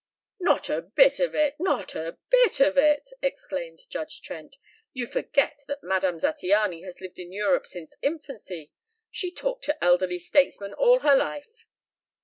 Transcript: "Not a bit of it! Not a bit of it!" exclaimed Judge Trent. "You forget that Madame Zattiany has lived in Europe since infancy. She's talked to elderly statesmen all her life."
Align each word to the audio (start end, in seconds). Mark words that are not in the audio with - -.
"Not 0.39 0.67
a 0.67 0.81
bit 0.81 1.19
of 1.19 1.35
it! 1.35 1.57
Not 1.59 1.93
a 1.93 2.17
bit 2.31 2.59
of 2.59 2.75
it!" 2.75 3.09
exclaimed 3.21 3.83
Judge 3.87 4.19
Trent. 4.23 4.55
"You 4.93 5.05
forget 5.05 5.59
that 5.67 5.83
Madame 5.83 6.17
Zattiany 6.17 6.83
has 6.85 6.99
lived 6.99 7.19
in 7.19 7.31
Europe 7.31 7.67
since 7.67 7.93
infancy. 8.01 8.71
She's 9.11 9.35
talked 9.35 9.63
to 9.65 9.83
elderly 9.83 10.17
statesmen 10.17 10.73
all 10.73 11.01
her 11.01 11.15
life." 11.15 11.65